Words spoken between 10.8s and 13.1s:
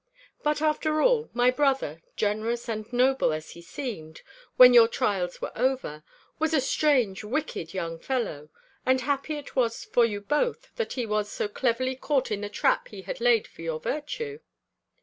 he was so cleverly caught in the trap he